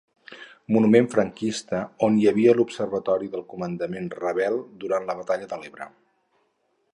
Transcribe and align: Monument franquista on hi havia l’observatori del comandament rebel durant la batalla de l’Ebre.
Monument 0.75 1.09
franquista 1.15 1.81
on 2.07 2.17
hi 2.21 2.25
havia 2.31 2.55
l’observatori 2.61 3.29
del 3.35 3.45
comandament 3.53 4.09
rebel 4.23 4.59
durant 4.85 5.07
la 5.11 5.17
batalla 5.21 5.51
de 5.53 5.61
l’Ebre. 5.61 5.89